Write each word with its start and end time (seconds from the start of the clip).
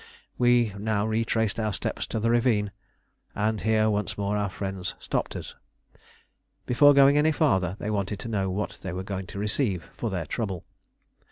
We 0.39 0.73
now 0.79 1.05
retraced 1.05 1.59
our 1.59 1.71
steps 1.71 2.07
up 2.15 2.21
the 2.23 2.31
ravine, 2.31 2.71
and 3.35 3.61
here 3.61 3.87
once 3.87 4.17
more 4.17 4.35
our 4.35 4.49
friends 4.49 4.95
stopped 4.99 5.35
us. 5.35 5.53
Before 6.65 6.95
going 6.95 7.19
any 7.19 7.31
farther, 7.31 7.75
they 7.77 7.91
wanted 7.91 8.17
to 8.21 8.27
know 8.27 8.49
what 8.49 8.79
they 8.81 8.93
were 8.93 9.03
going 9.03 9.27
to 9.27 9.37
receive 9.37 9.91
for 9.95 10.09
their 10.09 10.25
trouble. 10.25 10.65